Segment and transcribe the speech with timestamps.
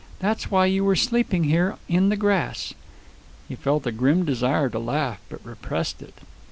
[0.19, 2.73] That's why you were sleeping here in the grass."
[3.47, 6.15] He felt a grim desire to laugh, but repressed it.